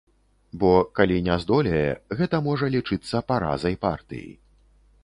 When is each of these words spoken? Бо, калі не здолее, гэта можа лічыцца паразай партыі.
Бо, 0.63 0.71
калі 0.99 1.17
не 1.27 1.35
здолее, 1.43 1.85
гэта 2.23 2.41
можа 2.49 2.71
лічыцца 2.79 3.23
паразай 3.33 3.75
партыі. 3.87 4.29